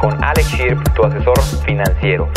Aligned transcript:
con 0.00 0.22
Alex 0.22 0.48
Shirp, 0.52 0.94
tu 0.94 1.04
asesor 1.04 1.40
financiero. 1.64 2.28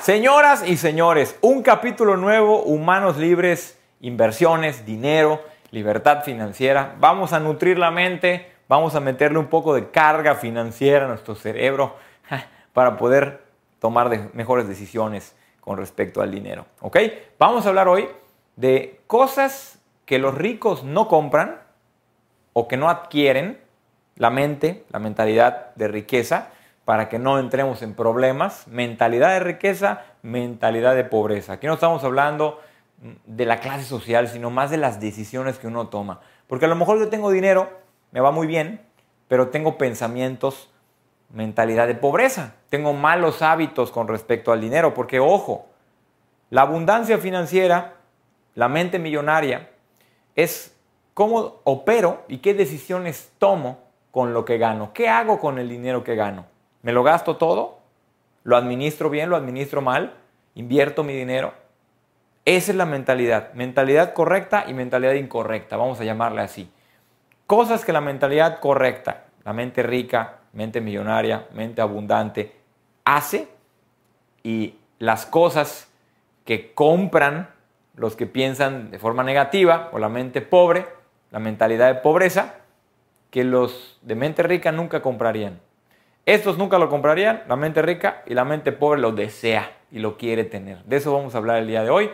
Señoras 0.00 0.66
y 0.66 0.76
señores, 0.76 1.38
un 1.40 1.62
capítulo 1.62 2.16
nuevo, 2.16 2.62
humanos 2.62 3.16
libres, 3.16 3.78
inversiones, 4.00 4.84
dinero, 4.84 5.40
libertad 5.70 6.22
financiera. 6.22 6.94
Vamos 7.00 7.32
a 7.32 7.40
nutrir 7.40 7.78
la 7.78 7.90
mente, 7.90 8.52
vamos 8.68 8.94
a 8.94 9.00
meterle 9.00 9.38
un 9.38 9.46
poco 9.46 9.74
de 9.74 9.90
carga 9.90 10.34
financiera 10.34 11.06
a 11.06 11.08
nuestro 11.08 11.34
cerebro 11.34 11.96
para 12.72 12.96
poder 12.96 13.44
tomar 13.80 14.30
mejores 14.34 14.68
decisiones 14.68 15.34
con 15.60 15.78
respecto 15.78 16.20
al 16.20 16.30
dinero. 16.30 16.66
¿Ok? 16.80 16.98
Vamos 17.38 17.66
a 17.66 17.70
hablar 17.70 17.88
hoy 17.88 18.08
de 18.56 19.00
cosas 19.06 19.78
que 20.04 20.18
los 20.18 20.34
ricos 20.34 20.84
no 20.84 21.08
compran 21.08 21.65
o 22.58 22.68
que 22.68 22.78
no 22.78 22.88
adquieren, 22.88 23.60
la 24.14 24.30
mente, 24.30 24.86
la 24.88 24.98
mentalidad 24.98 25.74
de 25.74 25.88
riqueza, 25.88 26.48
para 26.86 27.10
que 27.10 27.18
no 27.18 27.38
entremos 27.38 27.82
en 27.82 27.92
problemas. 27.92 28.66
Mentalidad 28.66 29.34
de 29.34 29.40
riqueza, 29.40 30.04
mentalidad 30.22 30.96
de 30.96 31.04
pobreza. 31.04 31.52
Aquí 31.52 31.66
no 31.66 31.74
estamos 31.74 32.02
hablando 32.02 32.58
de 33.26 33.44
la 33.44 33.60
clase 33.60 33.84
social, 33.84 34.28
sino 34.28 34.48
más 34.48 34.70
de 34.70 34.78
las 34.78 35.00
decisiones 35.00 35.58
que 35.58 35.66
uno 35.66 35.88
toma. 35.88 36.20
Porque 36.46 36.64
a 36.64 36.68
lo 36.68 36.76
mejor 36.76 36.98
yo 36.98 37.10
tengo 37.10 37.30
dinero, 37.30 37.68
me 38.10 38.20
va 38.20 38.30
muy 38.30 38.46
bien, 38.46 38.80
pero 39.28 39.48
tengo 39.48 39.76
pensamientos, 39.76 40.70
mentalidad 41.28 41.86
de 41.86 41.94
pobreza. 41.94 42.54
Tengo 42.70 42.94
malos 42.94 43.42
hábitos 43.42 43.90
con 43.90 44.08
respecto 44.08 44.50
al 44.50 44.62
dinero, 44.62 44.94
porque 44.94 45.20
ojo, 45.20 45.66
la 46.48 46.62
abundancia 46.62 47.18
financiera, 47.18 47.96
la 48.54 48.68
mente 48.68 48.98
millonaria, 48.98 49.68
es 50.36 50.75
cómo 51.16 51.62
opero 51.64 52.24
y 52.28 52.38
qué 52.38 52.52
decisiones 52.52 53.32
tomo 53.38 53.78
con 54.10 54.34
lo 54.34 54.44
que 54.44 54.58
gano. 54.58 54.92
¿Qué 54.92 55.08
hago 55.08 55.40
con 55.40 55.58
el 55.58 55.66
dinero 55.66 56.04
que 56.04 56.14
gano? 56.14 56.44
¿Me 56.82 56.92
lo 56.92 57.02
gasto 57.02 57.38
todo? 57.38 57.78
¿Lo 58.44 58.54
administro 58.54 59.08
bien? 59.08 59.30
¿Lo 59.30 59.36
administro 59.36 59.80
mal? 59.80 60.12
¿Invierto 60.56 61.04
mi 61.04 61.14
dinero? 61.14 61.54
Esa 62.44 62.72
es 62.72 62.76
la 62.76 62.84
mentalidad. 62.84 63.54
Mentalidad 63.54 64.12
correcta 64.12 64.66
y 64.68 64.74
mentalidad 64.74 65.14
incorrecta, 65.14 65.78
vamos 65.78 65.98
a 66.00 66.04
llamarle 66.04 66.42
así. 66.42 66.70
Cosas 67.46 67.86
que 67.86 67.94
la 67.94 68.02
mentalidad 68.02 68.60
correcta, 68.60 69.24
la 69.42 69.54
mente 69.54 69.82
rica, 69.82 70.40
mente 70.52 70.82
millonaria, 70.82 71.48
mente 71.54 71.80
abundante, 71.80 72.52
hace 73.06 73.48
y 74.42 74.74
las 74.98 75.24
cosas 75.24 75.90
que 76.44 76.74
compran 76.74 77.48
los 77.94 78.16
que 78.16 78.26
piensan 78.26 78.90
de 78.90 78.98
forma 78.98 79.22
negativa 79.22 79.88
o 79.92 79.98
la 79.98 80.10
mente 80.10 80.42
pobre, 80.42 80.94
la 81.30 81.38
mentalidad 81.38 81.92
de 81.92 82.00
pobreza, 82.00 82.54
que 83.30 83.44
los 83.44 83.98
de 84.02 84.14
mente 84.14 84.42
rica 84.42 84.72
nunca 84.72 85.02
comprarían. 85.02 85.60
Estos 86.24 86.58
nunca 86.58 86.78
lo 86.78 86.88
comprarían, 86.88 87.42
la 87.48 87.56
mente 87.56 87.82
rica 87.82 88.22
y 88.26 88.34
la 88.34 88.44
mente 88.44 88.72
pobre 88.72 89.00
lo 89.00 89.12
desea 89.12 89.70
y 89.92 90.00
lo 90.00 90.16
quiere 90.16 90.44
tener. 90.44 90.82
De 90.84 90.96
eso 90.96 91.12
vamos 91.12 91.34
a 91.34 91.38
hablar 91.38 91.58
el 91.58 91.68
día 91.68 91.82
de 91.84 91.90
hoy. 91.90 92.10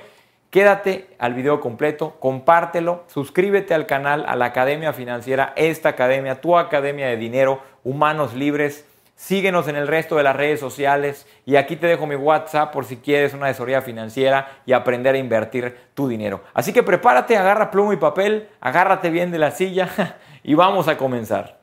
Quédate 0.50 1.08
al 1.18 1.32
video 1.32 1.60
completo, 1.60 2.16
compártelo, 2.20 3.04
suscríbete 3.06 3.72
al 3.72 3.86
canal, 3.86 4.26
a 4.28 4.36
la 4.36 4.44
Academia 4.44 4.92
Financiera, 4.92 5.54
esta 5.56 5.88
academia, 5.88 6.42
tu 6.42 6.58
academia 6.58 7.06
de 7.06 7.16
dinero, 7.16 7.62
humanos 7.84 8.34
libres. 8.34 8.86
Síguenos 9.14 9.68
en 9.68 9.76
el 9.76 9.86
resto 9.86 10.16
de 10.16 10.22
las 10.22 10.34
redes 10.34 10.58
sociales 10.58 11.26
y 11.44 11.56
aquí 11.56 11.76
te 11.76 11.86
dejo 11.86 12.06
mi 12.06 12.16
WhatsApp 12.16 12.72
por 12.72 12.84
si 12.84 12.96
quieres 12.96 13.34
una 13.34 13.46
asesoría 13.46 13.80
financiera 13.82 14.62
y 14.66 14.72
aprender 14.72 15.14
a 15.14 15.18
invertir 15.18 15.76
tu 15.94 16.08
dinero. 16.08 16.42
Así 16.54 16.72
que 16.72 16.82
prepárate, 16.82 17.36
agarra 17.36 17.70
pluma 17.70 17.94
y 17.94 17.98
papel, 17.98 18.48
agárrate 18.60 19.10
bien 19.10 19.30
de 19.30 19.38
la 19.38 19.50
silla 19.50 20.16
y 20.42 20.54
vamos 20.54 20.88
a 20.88 20.96
comenzar. 20.96 21.60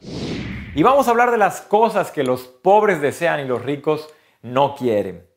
Y 0.75 0.83
vamos 0.83 1.07
a 1.07 1.11
hablar 1.11 1.31
de 1.31 1.37
las 1.37 1.61
cosas 1.61 2.11
que 2.11 2.23
los 2.23 2.43
pobres 2.43 3.01
desean 3.01 3.39
y 3.39 3.45
los 3.45 3.63
ricos 3.63 4.13
no 4.41 4.75
quieren. 4.75 5.27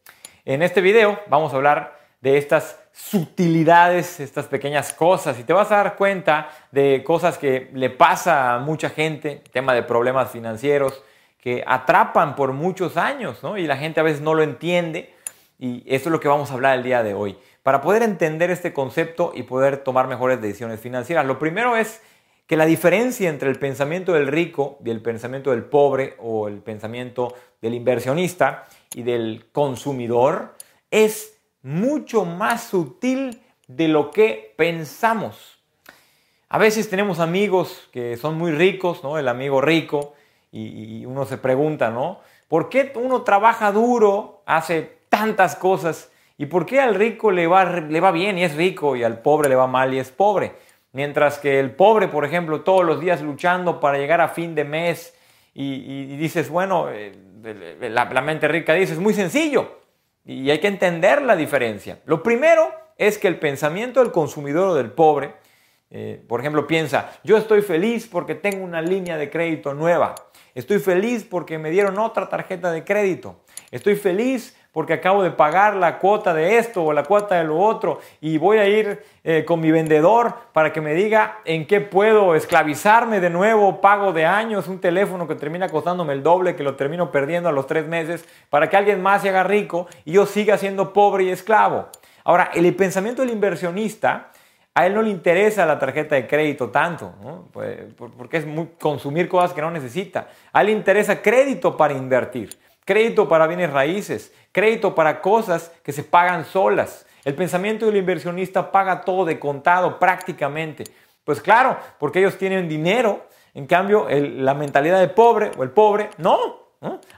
En 0.44 0.62
este 0.62 0.80
video 0.80 1.18
vamos 1.28 1.52
a 1.52 1.56
hablar 1.56 1.98
de 2.20 2.36
estas 2.36 2.78
sutilidades, 2.92 4.20
estas 4.20 4.46
pequeñas 4.46 4.92
cosas, 4.92 5.38
y 5.38 5.44
te 5.44 5.52
vas 5.52 5.72
a 5.72 5.76
dar 5.76 5.96
cuenta 5.96 6.50
de 6.70 7.02
cosas 7.04 7.38
que 7.38 7.70
le 7.72 7.90
pasa 7.90 8.54
a 8.54 8.58
mucha 8.58 8.90
gente, 8.90 9.42
tema 9.50 9.74
de 9.74 9.82
problemas 9.82 10.30
financieros, 10.30 11.02
que 11.42 11.64
atrapan 11.66 12.36
por 12.36 12.52
muchos 12.52 12.96
años, 12.96 13.42
¿no? 13.42 13.58
Y 13.58 13.66
la 13.66 13.76
gente 13.76 13.98
a 13.98 14.04
veces 14.04 14.22
no 14.22 14.32
lo 14.32 14.44
entiende, 14.44 15.12
y 15.58 15.82
eso 15.86 16.08
es 16.08 16.12
lo 16.12 16.20
que 16.20 16.28
vamos 16.28 16.50
a 16.50 16.54
hablar 16.54 16.78
el 16.78 16.84
día 16.84 17.02
de 17.02 17.14
hoy. 17.14 17.36
Para 17.64 17.80
poder 17.80 18.04
entender 18.04 18.50
este 18.50 18.72
concepto 18.72 19.32
y 19.34 19.42
poder 19.42 19.78
tomar 19.78 20.06
mejores 20.06 20.40
decisiones 20.40 20.80
financieras, 20.80 21.26
lo 21.26 21.40
primero 21.40 21.76
es 21.76 22.00
que 22.46 22.56
la 22.56 22.64
diferencia 22.64 23.28
entre 23.28 23.50
el 23.50 23.58
pensamiento 23.58 24.12
del 24.12 24.28
rico 24.28 24.78
y 24.84 24.90
el 24.90 25.02
pensamiento 25.02 25.50
del 25.50 25.64
pobre 25.64 26.14
o 26.20 26.46
el 26.46 26.58
pensamiento 26.58 27.34
del 27.60 27.74
inversionista 27.74 28.66
y 28.94 29.02
del 29.02 29.46
consumidor 29.50 30.54
es 30.92 31.40
mucho 31.62 32.24
más 32.24 32.64
sutil 32.64 33.42
de 33.66 33.88
lo 33.88 34.12
que 34.12 34.54
pensamos. 34.56 35.58
A 36.48 36.58
veces 36.58 36.88
tenemos 36.88 37.18
amigos 37.18 37.88
que 37.92 38.16
son 38.16 38.38
muy 38.38 38.52
ricos, 38.52 39.02
¿no? 39.02 39.18
El 39.18 39.26
amigo 39.26 39.60
rico, 39.60 40.14
y, 40.52 41.04
uno 41.06 41.24
se 41.24 41.38
pregunta, 41.38 41.90
¿no? 41.90 42.20
¿Por 42.46 42.68
qué 42.68 42.92
uno 42.94 43.22
trabaja 43.22 43.72
duro, 43.72 44.42
hace 44.46 44.98
tantas 45.08 45.56
cosas, 45.56 46.12
y 46.36 46.46
por 46.46 46.66
qué 46.66 46.80
al 46.80 46.94
rico 46.94 47.30
le 47.30 47.46
va, 47.46 47.64
le 47.64 48.00
va 48.00 48.10
bien 48.10 48.38
y 48.38 48.44
es 48.44 48.54
rico, 48.54 48.94
y 48.94 49.02
al 49.02 49.20
pobre 49.20 49.48
le 49.48 49.54
va 49.54 49.66
mal 49.66 49.94
y 49.94 49.98
es 49.98 50.10
pobre? 50.10 50.52
Mientras 50.92 51.38
que 51.38 51.58
el 51.58 51.70
pobre, 51.70 52.08
por 52.08 52.24
ejemplo, 52.24 52.60
todos 52.60 52.84
los 52.84 53.00
días 53.00 53.22
luchando 53.22 53.80
para 53.80 53.96
llegar 53.96 54.20
a 54.20 54.28
fin 54.28 54.54
de 54.54 54.64
mes 54.64 55.14
y, 55.54 56.16
dices, 56.16 56.50
bueno, 56.50 56.88
eh, 56.90 57.12
la, 57.80 58.20
mente 58.20 58.46
rica 58.46 58.74
dice, 58.74 58.92
es 58.92 58.98
muy 58.98 59.14
sencillo 59.14 59.80
y 60.24 60.50
hay 60.50 60.58
que 60.60 60.68
entender 60.68 61.22
la 61.22 61.34
diferencia. 61.34 62.00
Lo 62.04 62.22
primero 62.22 62.70
es 62.96 63.18
que 63.18 63.28
el 63.28 63.38
pensamiento 63.38 64.00
del 64.00 64.12
consumidor 64.12 64.68
o 64.68 64.74
del 64.74 64.90
pobre, 64.90 65.34
eh, 65.90 66.22
por 66.28 66.40
ejemplo, 66.40 66.66
piensa, 66.66 67.18
yo 67.24 67.38
estoy 67.38 67.62
feliz 67.62 68.06
porque 68.06 68.34
tengo 68.34 68.62
una 68.62 68.82
línea 68.82 69.16
de 69.16 69.30
crédito 69.30 69.74
nueva, 69.74 70.14
estoy 70.54 70.78
feliz 70.78 71.24
porque 71.24 71.58
me 71.58 71.70
dieron 71.70 71.98
otra 71.98 72.28
tarjeta 72.28 72.70
de 72.70 72.84
crédito, 72.84 73.36
estoy 73.70 73.96
feliz 73.96 74.56
porque 74.72 74.94
acabo 74.94 75.22
de 75.22 75.30
pagar 75.30 75.76
la 75.76 75.98
cuota 75.98 76.32
de 76.32 76.56
esto 76.56 76.82
o 76.82 76.92
la 76.94 77.04
cuota 77.04 77.36
de 77.36 77.44
lo 77.44 77.58
otro 77.58 78.00
y 78.20 78.38
voy 78.38 78.56
a 78.56 78.66
ir 78.66 79.04
eh, 79.22 79.44
con 79.44 79.60
mi 79.60 79.70
vendedor 79.70 80.34
para 80.52 80.72
que 80.72 80.80
me 80.80 80.94
diga 80.94 81.40
en 81.44 81.66
qué 81.66 81.82
puedo 81.82 82.34
esclavizarme 82.34 83.20
de 83.20 83.28
nuevo, 83.28 83.82
pago 83.82 84.14
de 84.14 84.24
años, 84.24 84.68
un 84.68 84.80
teléfono 84.80 85.28
que 85.28 85.34
termina 85.34 85.68
costándome 85.68 86.14
el 86.14 86.22
doble, 86.22 86.56
que 86.56 86.62
lo 86.62 86.74
termino 86.74 87.12
perdiendo 87.12 87.50
a 87.50 87.52
los 87.52 87.66
tres 87.66 87.86
meses, 87.86 88.24
para 88.48 88.70
que 88.70 88.76
alguien 88.78 89.02
más 89.02 89.20
se 89.20 89.28
haga 89.28 89.42
rico 89.42 89.86
y 90.06 90.12
yo 90.12 90.24
siga 90.24 90.56
siendo 90.56 90.94
pobre 90.94 91.24
y 91.24 91.28
esclavo. 91.28 91.88
Ahora, 92.24 92.50
el 92.54 92.74
pensamiento 92.74 93.22
del 93.22 93.32
inversionista, 93.32 94.31
a 94.74 94.86
él 94.86 94.94
no 94.94 95.02
le 95.02 95.10
interesa 95.10 95.66
la 95.66 95.78
tarjeta 95.78 96.14
de 96.14 96.26
crédito 96.26 96.70
tanto, 96.70 97.12
pues, 97.52 97.78
porque 97.96 98.38
es 98.38 98.46
consumir 98.80 99.28
cosas 99.28 99.52
que 99.52 99.60
no 99.60 99.70
necesita. 99.70 100.28
A 100.52 100.60
él 100.60 100.68
le 100.68 100.72
interesa 100.72 101.20
crédito 101.20 101.76
para 101.76 101.94
invertir 101.94 102.58
crédito 102.84 103.28
para 103.28 103.46
bienes 103.46 103.70
raíces, 103.70 104.32
crédito 104.50 104.94
para 104.94 105.20
cosas 105.20 105.72
que 105.82 105.92
se 105.92 106.02
pagan 106.02 106.44
solas. 106.44 107.06
El 107.24 107.34
pensamiento 107.34 107.86
del 107.86 107.96
inversionista 107.96 108.72
paga 108.72 109.02
todo 109.02 109.24
de 109.24 109.38
contado 109.38 109.98
prácticamente. 109.98 110.84
Pues 111.24 111.40
claro, 111.40 111.78
porque 111.98 112.18
ellos 112.18 112.36
tienen 112.36 112.68
dinero, 112.68 113.26
en 113.54 113.66
cambio 113.66 114.08
la 114.10 114.54
mentalidad 114.54 114.98
de 114.98 115.08
pobre 115.08 115.52
o 115.56 115.62
el 115.62 115.70
pobre, 115.70 116.10
no. 116.18 116.62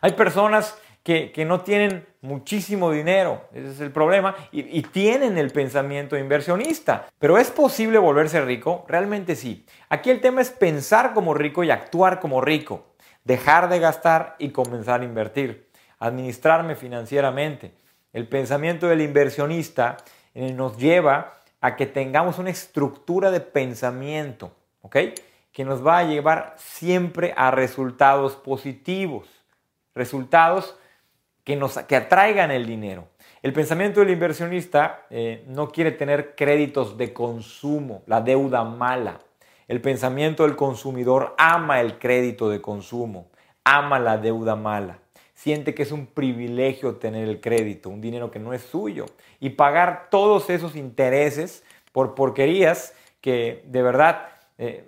Hay 0.02 0.12
personas 0.12 0.78
que, 1.04 1.44
no 1.46 1.60
tienen 1.60 2.06
muchísimo 2.22 2.90
dinero, 2.90 3.42
ese 3.52 3.70
es 3.70 3.80
el 3.80 3.92
problema, 3.92 4.34
y, 4.50 4.82
tienen 4.82 5.38
el 5.38 5.50
pensamiento 5.50 6.16
inversionista. 6.16 7.06
Pero 7.18 7.38
¿es 7.38 7.50
posible 7.50 7.98
volverse 7.98 8.40
rico? 8.40 8.84
Realmente 8.88 9.36
sí. 9.36 9.66
Aquí 9.90 10.10
el 10.10 10.22
tema 10.22 10.40
es 10.40 10.50
pensar 10.50 11.12
como 11.12 11.34
rico 11.34 11.62
y 11.62 11.70
actuar 11.70 12.18
como 12.20 12.40
rico 12.40 12.86
dejar 13.24 13.68
de 13.68 13.78
gastar 13.78 14.36
y 14.38 14.50
comenzar 14.50 15.00
a 15.00 15.04
invertir, 15.04 15.68
administrarme 15.98 16.76
financieramente. 16.76 17.72
El 18.12 18.28
pensamiento 18.28 18.86
del 18.86 19.00
inversionista 19.00 19.96
eh, 20.34 20.52
nos 20.52 20.76
lleva 20.76 21.34
a 21.60 21.76
que 21.76 21.86
tengamos 21.86 22.38
una 22.38 22.50
estructura 22.50 23.30
de 23.30 23.40
pensamiento, 23.40 24.54
¿ok? 24.82 24.96
Que 25.52 25.64
nos 25.64 25.84
va 25.84 25.98
a 25.98 26.04
llevar 26.04 26.54
siempre 26.58 27.32
a 27.36 27.50
resultados 27.50 28.36
positivos, 28.36 29.26
resultados 29.94 30.76
que, 31.44 31.56
nos, 31.56 31.78
que 31.78 31.96
atraigan 31.96 32.50
el 32.50 32.66
dinero. 32.66 33.08
El 33.42 33.52
pensamiento 33.52 34.00
del 34.00 34.10
inversionista 34.10 35.06
eh, 35.10 35.44
no 35.46 35.68
quiere 35.68 35.92
tener 35.92 36.34
créditos 36.34 36.96
de 36.96 37.12
consumo, 37.12 38.02
la 38.06 38.22
deuda 38.22 38.64
mala. 38.64 39.20
El 39.68 39.80
pensamiento 39.80 40.44
del 40.44 40.56
consumidor 40.56 41.34
ama 41.36 41.80
el 41.80 41.98
crédito 41.98 42.48
de 42.48 42.60
consumo, 42.60 43.28
ama 43.62 43.98
la 43.98 44.16
deuda 44.16 44.56
mala. 44.56 44.98
Siente 45.34 45.74
que 45.74 45.82
es 45.82 45.92
un 45.92 46.06
privilegio 46.06 46.96
tener 46.96 47.28
el 47.28 47.40
crédito, 47.40 47.90
un 47.90 48.00
dinero 48.00 48.30
que 48.30 48.38
no 48.38 48.54
es 48.54 48.62
suyo, 48.62 49.06
y 49.40 49.50
pagar 49.50 50.08
todos 50.10 50.48
esos 50.48 50.74
intereses 50.74 51.64
por 51.92 52.14
porquerías 52.14 52.94
que 53.20 53.62
de 53.66 53.82
verdad 53.82 54.28
eh, 54.58 54.84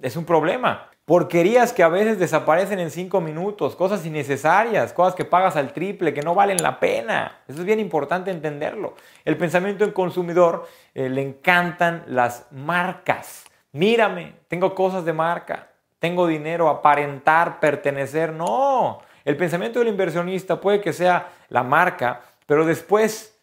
es 0.00 0.16
un 0.16 0.24
problema. 0.24 0.90
Porquerías 1.08 1.72
que 1.72 1.82
a 1.82 1.88
veces 1.88 2.18
desaparecen 2.18 2.80
en 2.80 2.90
cinco 2.90 3.22
minutos, 3.22 3.74
cosas 3.76 4.04
innecesarias, 4.04 4.92
cosas 4.92 5.14
que 5.14 5.24
pagas 5.24 5.56
al 5.56 5.72
triple, 5.72 6.12
que 6.12 6.20
no 6.20 6.34
valen 6.34 6.62
la 6.62 6.78
pena. 6.78 7.38
Eso 7.48 7.60
es 7.60 7.64
bien 7.64 7.80
importante 7.80 8.30
entenderlo. 8.30 8.92
El 9.24 9.38
pensamiento 9.38 9.84
del 9.84 9.94
consumidor 9.94 10.68
eh, 10.94 11.08
le 11.08 11.22
encantan 11.22 12.04
las 12.08 12.44
marcas. 12.50 13.46
Mírame, 13.72 14.34
tengo 14.48 14.74
cosas 14.74 15.06
de 15.06 15.14
marca, 15.14 15.68
tengo 15.98 16.26
dinero, 16.26 16.68
aparentar, 16.68 17.58
pertenecer. 17.58 18.34
No, 18.34 19.00
el 19.24 19.38
pensamiento 19.38 19.78
del 19.78 19.88
inversionista 19.88 20.60
puede 20.60 20.82
que 20.82 20.92
sea 20.92 21.30
la 21.48 21.62
marca, 21.62 22.20
pero 22.44 22.66
después, 22.66 23.34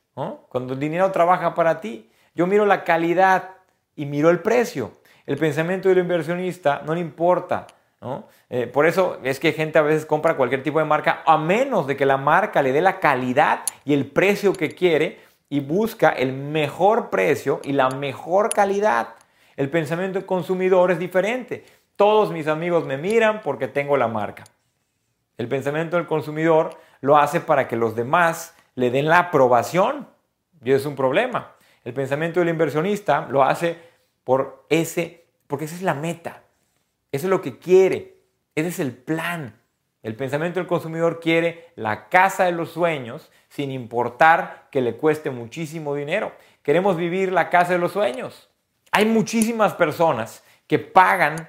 cuando 0.49 0.73
el 0.75 0.79
dinero 0.79 1.11
trabaja 1.11 1.55
para 1.55 1.81
ti, 1.81 2.11
yo 2.35 2.45
miro 2.45 2.67
la 2.67 2.83
calidad 2.83 3.55
y 3.95 4.05
miro 4.05 4.29
el 4.29 4.41
precio. 4.41 4.91
El 5.25 5.37
pensamiento 5.37 5.89
del 5.89 5.99
inversionista 5.99 6.81
no 6.85 6.93
le 6.93 7.01
importa. 7.01 7.67
Eh, 8.49 8.67
por 8.67 8.85
eso 8.85 9.17
es 9.23 9.39
que 9.39 9.53
gente 9.53 9.79
a 9.79 9.81
veces 9.81 10.05
compra 10.05 10.37
cualquier 10.37 10.61
tipo 10.61 10.79
de 10.79 10.85
marca 10.85 11.23
a 11.25 11.37
menos 11.37 11.87
de 11.87 11.97
que 11.97 12.05
la 12.05 12.17
marca 12.17 12.61
le 12.61 12.71
dé 12.71 12.81
la 12.81 12.99
calidad 12.99 13.61
y 13.83 13.93
el 13.93 14.05
precio 14.05 14.53
que 14.53 14.69
quiere 14.69 15.19
y 15.49 15.59
busca 15.59 16.09
el 16.09 16.33
mejor 16.33 17.09
precio 17.09 17.61
y 17.63 17.73
la 17.73 17.89
mejor 17.89 18.49
calidad. 18.49 19.15
El 19.55 19.69
pensamiento 19.69 20.19
del 20.19 20.25
consumidor 20.27 20.91
es 20.91 20.99
diferente. 20.99 21.65
Todos 21.95 22.31
mis 22.31 22.47
amigos 22.47 22.85
me 22.85 22.97
miran 22.97 23.41
porque 23.41 23.67
tengo 23.67 23.97
la 23.97 24.07
marca. 24.07 24.43
El 25.37 25.47
pensamiento 25.47 25.97
del 25.97 26.05
consumidor 26.05 26.77
lo 27.01 27.17
hace 27.17 27.39
para 27.39 27.67
que 27.67 27.75
los 27.75 27.95
demás 27.95 28.55
le 28.75 28.91
den 28.91 29.07
la 29.07 29.19
aprobación 29.19 30.07
y 30.63 30.71
es 30.71 30.85
un 30.85 30.95
problema. 30.95 31.53
El 31.83 31.93
pensamiento 31.93 32.39
del 32.39 32.49
inversionista 32.49 33.27
lo 33.29 33.43
hace 33.43 33.77
por 34.25 34.65
ese, 34.69 35.23
porque 35.47 35.65
esa 35.65 35.75
es 35.75 35.81
la 35.81 35.93
meta. 35.93 36.43
Eso 37.13 37.27
es 37.27 37.29
lo 37.29 37.41
que 37.41 37.57
quiere. 37.59 38.17
Ese 38.55 38.67
es 38.67 38.79
el 38.79 38.91
plan. 38.91 39.61
El 40.03 40.15
pensamiento 40.15 40.59
del 40.59 40.67
consumidor 40.67 41.21
quiere 41.21 41.69
la 41.75 42.09
casa 42.09 42.43
de 42.43 42.51
los 42.51 42.71
sueños 42.71 43.31
sin 43.47 43.71
importar 43.71 44.67
que 44.69 44.81
le 44.81 44.97
cueste 44.97 45.29
muchísimo 45.29 45.95
dinero. 45.95 46.33
Queremos 46.61 46.97
vivir 46.97 47.31
la 47.31 47.49
casa 47.49 47.73
de 47.73 47.79
los 47.79 47.93
sueños. 47.93 48.49
Hay 48.91 49.05
muchísimas 49.05 49.73
personas 49.73 50.43
que 50.67 50.79
pagan 50.79 51.47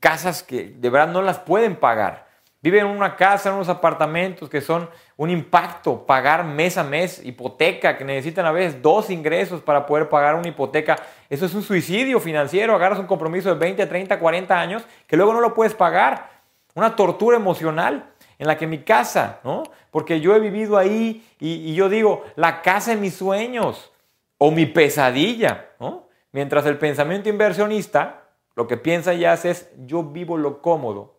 casas 0.00 0.42
que 0.42 0.64
de 0.64 0.90
verdad 0.90 1.08
no 1.08 1.22
las 1.22 1.38
pueden 1.38 1.76
pagar. 1.76 2.25
Viven 2.66 2.86
en 2.86 2.96
una 2.96 3.14
casa, 3.14 3.48
en 3.48 3.54
unos 3.54 3.68
apartamentos 3.68 4.50
que 4.50 4.60
son 4.60 4.90
un 5.16 5.30
impacto, 5.30 6.04
pagar 6.04 6.42
mes 6.42 6.76
a 6.76 6.82
mes, 6.82 7.24
hipoteca, 7.24 7.96
que 7.96 8.04
necesitan 8.04 8.44
a 8.44 8.50
veces 8.50 8.82
dos 8.82 9.08
ingresos 9.08 9.60
para 9.60 9.86
poder 9.86 10.08
pagar 10.08 10.34
una 10.34 10.48
hipoteca. 10.48 10.96
Eso 11.30 11.46
es 11.46 11.54
un 11.54 11.62
suicidio 11.62 12.18
financiero, 12.18 12.74
agarras 12.74 12.98
un 12.98 13.06
compromiso 13.06 13.50
de 13.50 13.54
20, 13.54 13.86
30, 13.86 14.18
40 14.18 14.60
años 14.60 14.82
que 15.06 15.16
luego 15.16 15.32
no 15.32 15.40
lo 15.40 15.54
puedes 15.54 15.74
pagar. 15.74 16.28
Una 16.74 16.96
tortura 16.96 17.36
emocional 17.36 18.10
en 18.36 18.48
la 18.48 18.58
que 18.58 18.66
mi 18.66 18.78
casa, 18.78 19.38
¿no? 19.44 19.62
Porque 19.92 20.20
yo 20.20 20.34
he 20.34 20.40
vivido 20.40 20.76
ahí 20.76 21.24
y, 21.38 21.70
y 21.70 21.74
yo 21.76 21.88
digo, 21.88 22.24
la 22.34 22.62
casa 22.62 22.90
de 22.90 22.96
mis 22.96 23.14
sueños 23.14 23.92
o 24.38 24.50
mi 24.50 24.66
pesadilla, 24.66 25.66
¿no? 25.78 26.08
Mientras 26.32 26.66
el 26.66 26.78
pensamiento 26.78 27.28
inversionista 27.28 28.24
lo 28.56 28.66
que 28.66 28.76
piensa 28.76 29.14
y 29.14 29.24
hace 29.24 29.50
es, 29.50 29.70
yo 29.86 30.02
vivo 30.02 30.36
lo 30.36 30.60
cómodo 30.60 31.15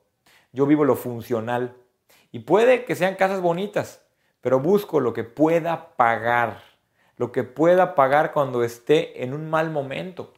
yo 0.57 0.65
vivo 0.65 0.85
lo 0.85 0.95
funcional. 0.95 1.75
Y 2.31 2.39
puede 2.39 2.83
que 2.83 2.95
sean 2.95 3.13
casas 3.13 3.41
bonitas, 3.41 4.03
pero 4.41 4.59
busco 4.59 4.99
lo 4.99 5.13
que 5.13 5.23
pueda 5.23 5.95
pagar, 5.95 6.63
lo 7.15 7.31
que 7.31 7.43
pueda 7.43 7.93
pagar 7.93 8.33
cuando 8.33 8.63
esté 8.63 9.23
en 9.23 9.35
un 9.35 9.51
mal 9.51 9.69
momento. 9.69 10.33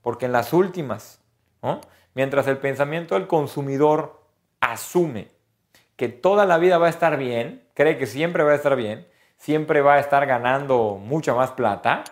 Porque 0.00 0.26
en 0.26 0.32
las 0.32 0.52
últimas, 0.52 1.20
mientras 2.14 2.46
el 2.46 2.58
pensamiento 2.58 3.16
del 3.16 3.26
consumidor 3.26 4.22
asume 4.60 5.32
que 5.96 6.08
toda 6.08 6.46
la 6.46 6.58
vida 6.58 6.78
va 6.78 6.86
a 6.86 6.90
estar 6.90 7.16
bien, 7.16 7.66
cree 7.74 7.98
que 7.98 8.06
siempre 8.06 8.44
va 8.44 8.52
a 8.52 8.56
estar 8.56 8.76
bien, 8.76 9.08
siempre 9.38 9.80
va 9.80 9.94
a 9.94 9.98
estar 9.98 10.24
ganando 10.24 11.00
mucha 11.02 11.34
más 11.34 11.50
plata, 11.50 12.04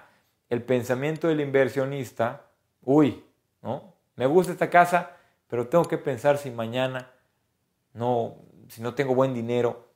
el 0.49 0.65
pensamiento 0.65 1.29
del 1.29 1.41
inversionista, 1.41 2.47
uy, 2.83 3.25
¿no? 3.63 3.95
Me 4.17 4.27
gusta 4.27 4.51
esta 4.51 4.69
casa, 4.69 5.13
pero 5.47 5.69
tengo 5.69 5.85
que 5.85 5.97
pensar 5.97 6.39
si 6.39 6.51
mañana 6.51 7.13
no, 7.93 8.37
si 8.69 8.83
no 8.83 8.95
tengo 8.95 9.15
buen 9.15 9.35
dinero, 9.35 9.89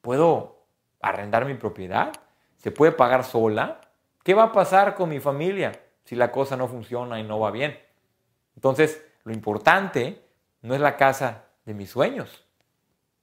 ¿puedo 0.00 0.64
arrendar 1.00 1.44
mi 1.44 1.54
propiedad? 1.54 2.12
¿Se 2.56 2.70
puede 2.70 2.92
pagar 2.92 3.24
sola? 3.24 3.80
¿Qué 4.22 4.34
va 4.34 4.44
a 4.44 4.52
pasar 4.52 4.94
con 4.94 5.08
mi 5.08 5.20
familia 5.20 5.72
si 6.04 6.16
la 6.16 6.32
cosa 6.32 6.56
no 6.56 6.68
funciona 6.68 7.20
y 7.20 7.24
no 7.24 7.38
va 7.38 7.50
bien? 7.50 7.78
Entonces, 8.56 9.04
lo 9.24 9.32
importante 9.32 10.24
no 10.62 10.74
es 10.74 10.80
la 10.80 10.96
casa 10.96 11.44
de 11.64 11.74
mis 11.74 11.90
sueños, 11.90 12.44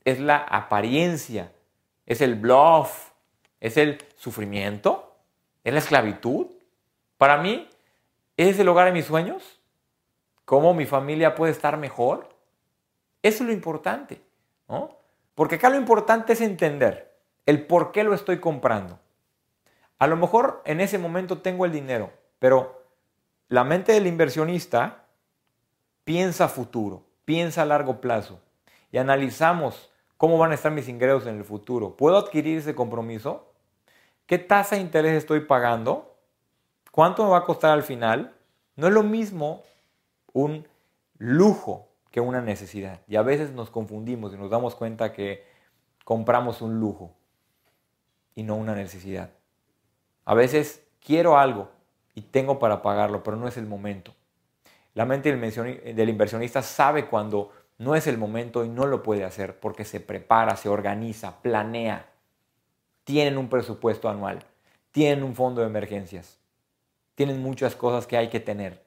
es 0.03 0.19
la 0.19 0.37
apariencia, 0.37 1.51
es 2.05 2.21
el 2.21 2.35
bluff, 2.35 3.11
es 3.59 3.77
el 3.77 3.97
sufrimiento, 4.15 5.15
es 5.63 5.73
la 5.73 5.79
esclavitud. 5.79 6.47
Para 7.17 7.37
mí, 7.37 7.67
¿es 8.37 8.59
el 8.59 8.67
hogar 8.67 8.85
de 8.85 8.91
mis 8.91 9.05
sueños? 9.05 9.59
¿Cómo 10.45 10.73
mi 10.75 10.85
familia 10.85 11.33
puede 11.33 11.51
estar 11.51 11.77
mejor? 11.77 12.34
Eso 13.25 13.41
es 13.41 13.47
lo 13.47 13.53
importante, 13.53 14.21
¿no? 14.67 14.99
Porque 15.33 15.55
acá 15.55 15.71
lo 15.71 15.77
importante 15.77 16.33
es 16.33 16.41
entender 16.41 17.17
el 17.47 17.65
por 17.65 17.91
qué 17.91 18.03
lo 18.03 18.13
estoy 18.13 18.39
comprando. 18.39 18.99
A 19.97 20.05
lo 20.05 20.15
mejor 20.15 20.61
en 20.63 20.79
ese 20.79 20.99
momento 20.99 21.39
tengo 21.39 21.65
el 21.65 21.71
dinero, 21.71 22.13
pero 22.37 22.83
la 23.47 23.63
mente 23.63 23.93
del 23.93 24.05
inversionista 24.05 25.07
piensa 26.03 26.47
futuro, 26.47 27.03
piensa 27.25 27.63
a 27.63 27.65
largo 27.65 27.99
plazo 27.99 28.39
y 28.91 28.99
analizamos 28.99 29.91
cómo 30.17 30.37
van 30.37 30.51
a 30.51 30.53
estar 30.53 30.71
mis 30.71 30.87
ingresos 30.87 31.25
en 31.25 31.37
el 31.37 31.45
futuro. 31.45 31.97
¿Puedo 31.97 32.19
adquirir 32.19 32.59
ese 32.59 32.75
compromiso? 32.75 33.51
¿Qué 34.27 34.37
tasa 34.37 34.75
de 34.75 34.83
interés 34.83 35.13
estoy 35.13 35.39
pagando? 35.39 36.15
¿Cuánto 36.91 37.23
me 37.23 37.31
va 37.31 37.39
a 37.39 37.43
costar 37.43 37.71
al 37.71 37.81
final? 37.81 38.35
No 38.75 38.85
es 38.85 38.93
lo 38.93 39.01
mismo 39.01 39.63
un 40.31 40.67
lujo 41.17 41.89
que 42.15 42.21
una 42.21 42.39
necesidad. 42.39 43.01
Y 43.09 43.17
a 43.17 43.23
veces 43.23 43.51
nos 43.51 43.69
confundimos 43.69 44.33
y 44.33 44.37
nos 44.37 44.49
damos 44.49 44.73
cuenta 44.73 45.11
que 45.11 45.43
compramos 46.05 46.61
un 46.61 46.79
lujo 46.79 47.13
y 48.35 48.43
no 48.43 48.55
una 48.55 48.73
necesidad. 48.73 49.31
A 50.23 50.33
veces 50.33 50.87
quiero 51.01 51.37
algo 51.37 51.71
y 52.13 52.21
tengo 52.21 52.57
para 52.57 52.81
pagarlo, 52.81 53.21
pero 53.21 53.35
no 53.35 53.49
es 53.49 53.57
el 53.57 53.65
momento. 53.65 54.13
La 54.93 55.03
mente 55.03 55.35
del 55.35 56.07
inversionista 56.09 56.61
sabe 56.61 57.07
cuando 57.07 57.51
no 57.79 57.95
es 57.95 58.07
el 58.07 58.17
momento 58.17 58.63
y 58.63 58.69
no 58.69 58.85
lo 58.85 59.03
puede 59.03 59.25
hacer 59.25 59.59
porque 59.59 59.83
se 59.83 59.99
prepara, 59.99 60.55
se 60.55 60.69
organiza, 60.69 61.41
planea. 61.41 62.09
Tienen 63.03 63.37
un 63.37 63.49
presupuesto 63.49 64.07
anual, 64.07 64.41
tienen 64.91 65.21
un 65.21 65.35
fondo 65.35 65.59
de 65.59 65.67
emergencias, 65.67 66.39
tienen 67.13 67.43
muchas 67.43 67.75
cosas 67.75 68.07
que 68.07 68.15
hay 68.15 68.29
que 68.29 68.39
tener. 68.39 68.85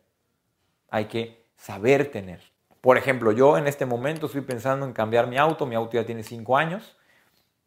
Hay 0.88 1.04
que 1.08 1.44
saber 1.58 2.10
tener. 2.10 2.40
Por 2.80 2.96
ejemplo, 2.96 3.32
yo 3.32 3.58
en 3.58 3.66
este 3.66 3.86
momento 3.86 4.26
estoy 4.26 4.42
pensando 4.42 4.86
en 4.86 4.92
cambiar 4.92 5.26
mi 5.26 5.36
auto, 5.36 5.66
mi 5.66 5.74
auto 5.74 5.96
ya 5.96 6.06
tiene 6.06 6.22
5 6.22 6.56
años, 6.56 6.96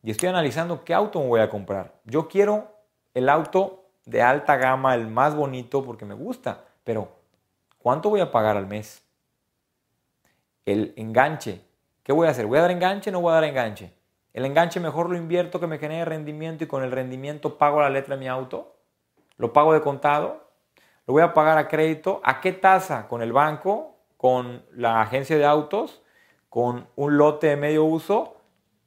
y 0.03 0.11
estoy 0.11 0.29
analizando 0.29 0.83
qué 0.83 0.93
auto 0.93 1.19
voy 1.19 1.41
a 1.41 1.49
comprar. 1.49 1.93
Yo 2.05 2.27
quiero 2.27 2.75
el 3.13 3.29
auto 3.29 3.85
de 4.05 4.21
alta 4.21 4.55
gama, 4.57 4.95
el 4.95 5.07
más 5.07 5.35
bonito, 5.35 5.83
porque 5.83 6.05
me 6.05 6.15
gusta, 6.15 6.65
pero 6.83 7.09
¿cuánto 7.77 8.09
voy 8.09 8.21
a 8.21 8.31
pagar 8.31 8.57
al 8.57 8.67
mes? 8.67 9.03
El 10.65 10.93
enganche, 10.95 11.61
¿qué 12.03 12.13
voy 12.13 12.27
a 12.27 12.31
hacer? 12.31 12.45
¿Voy 12.45 12.57
a 12.57 12.61
dar 12.61 12.71
enganche 12.71 13.09
o 13.09 13.13
no 13.13 13.21
voy 13.21 13.31
a 13.31 13.35
dar 13.35 13.43
enganche? 13.43 13.93
El 14.33 14.45
enganche 14.45 14.79
mejor 14.79 15.09
lo 15.09 15.17
invierto 15.17 15.59
que 15.59 15.67
me 15.67 15.77
genere 15.77 16.05
rendimiento 16.05 16.63
y 16.63 16.67
con 16.67 16.83
el 16.83 16.91
rendimiento 16.91 17.57
pago 17.57 17.81
la 17.81 17.89
letra 17.89 18.15
de 18.15 18.21
mi 18.21 18.27
auto. 18.27 18.77
¿Lo 19.37 19.51
pago 19.51 19.73
de 19.73 19.81
contado? 19.81 20.49
¿Lo 21.05 21.13
voy 21.13 21.23
a 21.23 21.33
pagar 21.33 21.57
a 21.57 21.67
crédito? 21.67 22.21
¿A 22.23 22.39
qué 22.39 22.53
tasa? 22.53 23.07
¿Con 23.07 23.21
el 23.21 23.33
banco? 23.33 23.97
Con 24.21 24.63
la 24.71 25.01
agencia 25.01 25.35
de 25.35 25.45
autos, 25.45 26.03
con 26.47 26.85
un 26.95 27.17
lote 27.17 27.47
de 27.47 27.55
medio 27.55 27.85
uso, 27.85 28.37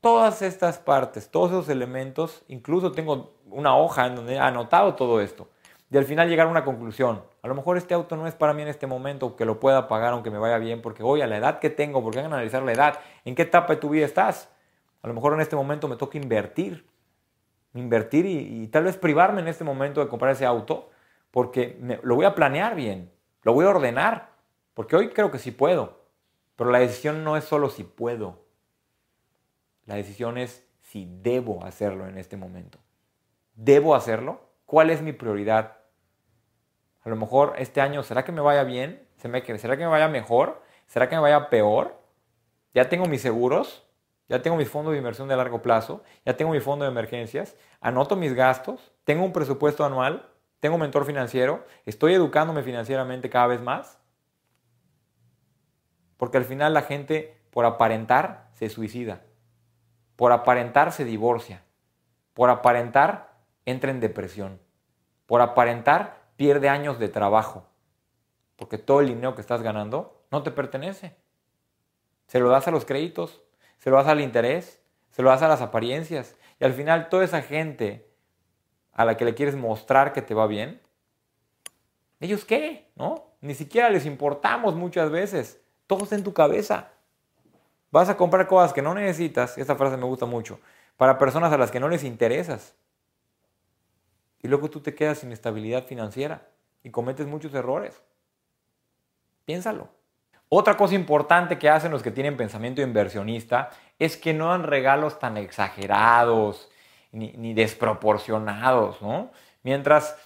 todas 0.00 0.43
estas 0.43 0.79
partes, 0.79 1.29
todos 1.29 1.50
esos 1.50 1.69
elementos, 1.69 2.45
incluso 2.47 2.93
tengo 2.93 3.35
una 3.50 3.76
hoja 3.76 4.07
en 4.07 4.14
donde 4.14 4.35
he 4.35 4.38
anotado 4.38 4.95
todo 4.95 5.21
esto. 5.21 5.49
Y 5.91 5.97
al 5.97 6.05
final 6.05 6.29
llegar 6.29 6.47
a 6.47 6.50
una 6.50 6.64
conclusión. 6.64 7.25
A 7.43 7.49
lo 7.49 7.57
mejor 7.57 7.76
este 7.76 7.95
auto 7.95 8.14
no 8.14 8.29
es 8.29 8.37
para 8.37 8.53
mí 8.53 8.62
en 8.62 8.69
este 8.69 8.87
momento, 8.87 9.35
que 9.35 9.45
lo 9.45 9.59
pueda 9.59 9.88
pagar 9.88 10.12
aunque 10.12 10.31
me 10.31 10.38
vaya 10.38 10.59
bien, 10.59 10.81
porque 10.81 11.03
hoy 11.03 11.21
a 11.21 11.26
la 11.26 11.38
edad 11.38 11.59
que 11.59 11.69
tengo, 11.69 12.00
porque 12.00 12.21
hay 12.21 12.26
que 12.26 12.33
analizar 12.33 12.62
la 12.62 12.71
edad, 12.71 13.00
en 13.25 13.35
qué 13.35 13.43
etapa 13.43 13.75
de 13.75 13.81
tu 13.81 13.88
vida 13.88 14.07
estás. 14.07 14.53
A 15.03 15.09
lo 15.09 15.14
mejor 15.14 15.35
en 15.35 15.41
este 15.41 15.57
momento 15.57 15.88
me 15.88 15.97
toca 15.97 16.17
invertir, 16.17 16.87
invertir 17.75 18.25
y, 18.25 18.69
tal 18.69 18.85
vez 18.85 18.97
privarme 18.97 19.41
en 19.41 19.49
este 19.49 19.64
momento 19.64 20.00
de 20.00 20.07
comprar 20.07 20.31
ese 20.31 20.47
auto, 20.47 20.91
porque 21.33 21.76
lo 22.05 22.14
voy 22.14 22.25
a 22.25 22.37
planear 22.37 22.76
bien, 22.76 23.11
lo 23.43 23.53
voy 23.53 23.67
a 23.67 23.71
ordenar 23.71 24.34
porque 24.75 24.97
hoy 24.97 25.11
creo 25.11 25.31
que 25.31 25.38
sí 25.38 25.50
puedo, 25.50 26.04
pero 26.57 26.71
la 26.71 26.81
decisión 26.81 27.25
no 27.25 27.37
es 27.37 27.45
solo 27.45 27.71
si 27.71 27.85
puedo. 27.85 28.45
La 29.87 29.95
decisión 29.95 30.38
es 30.38 30.66
si 30.81 31.09
debo 31.23 31.64
hacerlo 31.64 32.07
en 32.07 32.19
este 32.19 32.37
momento. 32.37 32.78
¿Debo 33.54 33.95
hacerlo? 33.95 34.40
¿Cuál 34.66 34.90
es 34.90 35.02
mi 35.02 35.12
prioridad? 35.12 35.78
A 37.02 37.09
lo 37.09 37.16
mejor 37.16 37.54
este 37.59 37.81
año, 37.81 38.02
¿será 38.02 38.25
que 38.25 38.33
me 38.33 38.40
vaya 38.40 38.64
bien? 38.64 39.07
¿Será 39.16 39.43
que 39.43 39.85
me 39.85 39.87
vaya 39.87 40.09
mejor? 40.09 40.62
¿Será 40.87 41.09
que 41.09 41.16
me 41.16 41.23
vaya 41.23 41.49
peor? 41.50 42.00
Ya 42.73 42.88
tengo 42.88 43.07
mis 43.07 43.23
seguros, 43.23 43.87
ya 44.28 44.43
tengo 44.43 44.57
mis 44.57 44.69
fondos 44.69 44.93
de 44.93 44.99
inversión 44.99 45.28
de 45.28 45.37
largo 45.37 45.62
plazo, 45.62 46.02
ya 46.25 46.37
tengo 46.37 46.50
mi 46.50 46.61
fondo 46.61 46.85
de 46.85 46.90
emergencias, 46.90 47.57
anoto 47.81 48.16
mis 48.16 48.35
gastos, 48.35 48.93
tengo 49.04 49.25
un 49.25 49.33
presupuesto 49.33 49.85
anual, 49.85 50.28
tengo 50.61 50.76
un 50.76 50.81
mentor 50.81 51.04
financiero, 51.04 51.64
estoy 51.85 52.14
educándome 52.14 52.62
financieramente 52.62 53.31
cada 53.31 53.47
vez 53.47 53.61
más. 53.61 54.00
Porque 56.16 56.38
al 56.38 56.44
final 56.44 56.75
la 56.75 56.83
gente, 56.83 57.37
por 57.50 57.64
aparentar, 57.64 58.49
se 58.54 58.68
suicida. 58.68 59.23
Por 60.16 60.33
aparentar, 60.33 60.92
se 60.92 61.04
divorcia. 61.04 61.62
Por 62.33 62.50
aparentar, 62.50 63.35
entra 63.64 63.90
en 63.90 64.00
depresión. 64.00 64.61
Por 65.26 65.40
aparentar, 65.40 66.23
pierde 66.37 66.68
años 66.68 66.99
de 66.99 67.09
trabajo. 67.09 67.66
Porque 68.56 68.78
todo 68.78 69.00
el 69.00 69.09
dinero 69.09 69.35
que 69.35 69.40
estás 69.40 69.62
ganando 69.62 70.23
no 70.30 70.42
te 70.42 70.50
pertenece. 70.50 71.16
Se 72.26 72.40
lo 72.40 72.49
das 72.49 72.68
a 72.68 72.71
los 72.71 72.85
créditos, 72.85 73.42
se 73.78 73.90
lo 73.90 73.97
das 73.97 74.06
al 74.06 74.21
interés, 74.21 74.83
se 75.11 75.23
lo 75.23 75.30
das 75.30 75.42
a 75.42 75.49
las 75.49 75.61
apariencias. 75.61 76.37
Y 76.61 76.64
al 76.64 76.73
final 76.73 77.09
toda 77.09 77.25
esa 77.25 77.42
gente 77.42 78.11
a 78.92 79.04
la 79.04 79.16
que 79.16 79.25
le 79.25 79.35
quieres 79.35 79.56
mostrar 79.56 80.12
que 80.12 80.23
te 80.23 80.35
va 80.35 80.47
bien, 80.47 80.80
¿ellos 82.21 82.44
qué? 82.44 82.90
¿No? 82.94 83.33
Ni 83.40 83.54
siquiera 83.54 83.90
les 83.90 84.06
importamos 84.06 84.75
muchas 84.75 85.11
veces. 85.11 85.61
Todo 85.87 86.05
está 86.05 86.14
en 86.14 86.25
tu 86.25 86.33
cabeza. 86.33 86.88
Vas 87.91 88.09
a 88.09 88.17
comprar 88.17 88.47
cosas 88.47 88.73
que 88.73 88.83
no 88.83 88.95
necesitas, 88.95 89.57
esa 89.57 89.76
frase 89.76 89.97
me 89.97 90.05
gusta 90.05 90.26
mucho, 90.26 90.59
para 90.97 91.19
personas 91.19 91.53
a 91.53 91.59
las 91.59 91.71
que 91.71 91.81
no 91.81 91.88
les 91.88 92.03
interesas. 92.05 92.75
Y 94.43 94.49
luego 94.49 94.69
tú 94.69 94.81
te 94.81 94.95
quedas 94.95 95.19
sin 95.19 95.33
estabilidad 95.33 95.87
financiera 95.87 96.49
y 96.83 96.91
cometes 96.91 97.26
muchos 97.26 97.55
errores. 97.55 98.03
Piénsalo. 99.45 99.88
Otra 100.49 100.76
cosa 100.76 100.95
importante 100.95 101.59
que 101.59 101.69
hacen 101.69 101.91
los 101.91 102.03
que 102.03 102.11
tienen 102.11 102.37
pensamiento 102.37 102.83
inversionista 102.83 103.71
es 103.99 104.17
que 104.17 104.35
no 104.35 104.50
dan 104.50 104.64
regalos 104.64 105.19
tan 105.19 105.37
exagerados 105.37 106.71
ni, 107.11 107.55
desproporcionados, 107.55 109.00
¿no? 109.00 109.31
Mientras 109.62 110.17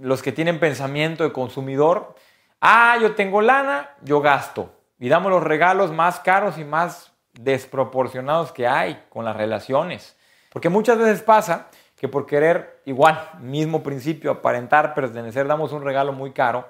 los 0.00 0.22
que 0.22 0.32
tienen 0.32 0.60
pensamiento 0.60 1.24
de 1.24 1.32
consumidor, 1.32 2.14
ah, 2.60 2.98
yo 3.00 3.14
tengo 3.14 3.40
lana, 3.40 3.90
yo 4.02 4.20
gasto. 4.20 4.77
Y 4.98 5.08
damos 5.08 5.30
los 5.30 5.42
regalos 5.42 5.92
más 5.92 6.20
caros 6.20 6.58
y 6.58 6.64
más 6.64 7.12
desproporcionados 7.32 8.52
que 8.52 8.66
hay 8.66 9.02
con 9.08 9.24
las 9.24 9.36
relaciones. 9.36 10.16
Porque 10.52 10.68
muchas 10.68 10.98
veces 10.98 11.22
pasa 11.22 11.68
que 11.96 12.08
por 12.08 12.26
querer, 12.26 12.80
igual, 12.84 13.20
mismo 13.40 13.82
principio, 13.82 14.30
aparentar, 14.30 14.94
pertenecer, 14.94 15.46
damos 15.46 15.72
un 15.72 15.84
regalo 15.84 16.12
muy 16.12 16.32
caro 16.32 16.68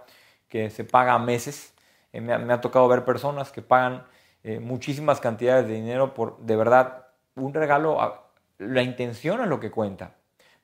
que 0.49 0.71
se 0.71 0.85
paga 0.85 1.15
a 1.15 1.19
meses. 1.19 1.75
Eh, 2.13 2.21
me, 2.21 2.53
ha, 2.53 2.61
tocado 2.61 2.89
ver 2.89 3.05
personas 3.05 3.53
que 3.53 3.63
pagan 3.63 4.05
eh, 4.43 4.61
muchísimas 4.61 5.21
cantidades 5.21 5.67
de 5.67 5.75
dinero 5.75 6.15
por, 6.15 6.39
de 6.39 6.57
verdad, 6.57 7.07
un 7.35 7.55
regalo, 7.55 8.31
la 8.59 8.83
intención 8.83 9.41
es 9.41 9.49
lo 9.49 9.61
que 9.61 9.71
cuenta. 9.71 10.15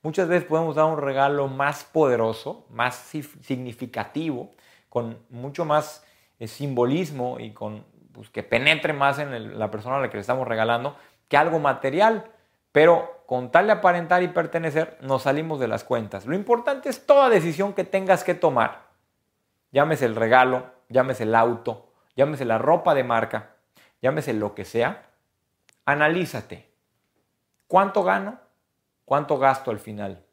Muchas 0.03 0.29
veces 0.29 0.47
podemos 0.47 0.77
dar 0.77 0.85
un 0.87 0.99
regalo 0.99 1.49
más 1.49 1.85
poderoso, 1.85 2.67
más 2.69 2.95
significativo, 2.95 4.51
con 4.91 5.19
mucho 5.31 5.65
más 5.65 6.04
simbolismo 6.49 7.39
y 7.41 7.53
con 7.53 7.85
pues, 8.13 8.31
que 8.31 8.43
penetre 8.43 8.93
más 8.93 9.19
en 9.19 9.59
la 9.59 9.71
persona 9.71 9.97
a 9.97 10.01
la 10.01 10.11
que 10.11 10.17
le 10.17 10.23
estamos 10.23 10.47
regalando 10.47 10.97
que 11.29 11.37
algo 11.37 11.59
material. 11.59 12.31
Pero 12.73 13.23
con 13.27 13.51
tal 13.51 13.67
de 13.67 13.73
aparentar 13.73 14.23
y 14.23 14.29
pertenecer, 14.29 14.99
nos 15.01 15.23
salimos 15.23 15.61
de 15.61 15.69
las 15.69 15.85
cuentas. 15.85 16.27
Lo 16.27 16.35
importante 16.35 16.89
es 16.89 17.07
toda 17.07 17.29
decisión 17.29 17.73
que 17.73 17.85
tengas 17.85 18.25
que 18.25 18.35
tomar. 18.35 18.89
Llámese 19.71 20.07
el 20.07 20.17
regalo, 20.17 20.67
llámese 20.89 21.23
el 21.23 21.35
auto, 21.35 21.93
llámese 22.17 22.45
la 22.45 22.59
ropa 22.59 22.95
de 22.95 23.05
marca, 23.05 23.51
llámese 24.03 24.33
lo 24.33 24.55
que 24.55 24.65
sea. 24.65 25.07
Analízate. 25.85 26.71
¿Cuánto 27.67 28.03
gano? 28.03 28.39
¿Cuánto 29.05 29.39
gasto 29.39 29.71
al 29.71 29.79
final? 29.79 30.25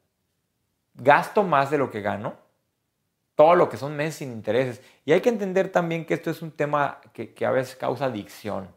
¿Gasto 0.94 1.42
más 1.42 1.70
de 1.70 1.78
lo 1.78 1.90
que 1.90 2.00
gano? 2.00 2.34
Todo 3.42 3.56
lo 3.56 3.68
que 3.68 3.76
son 3.76 3.96
meses 3.96 4.14
sin 4.18 4.30
intereses. 4.30 4.80
Y 5.04 5.10
hay 5.10 5.20
que 5.20 5.28
entender 5.28 5.68
también 5.68 6.04
que 6.04 6.14
esto 6.14 6.30
es 6.30 6.42
un 6.42 6.52
tema 6.52 7.00
que, 7.12 7.34
a 7.44 7.50
veces 7.50 7.74
causa 7.74 8.04
adicción. 8.04 8.68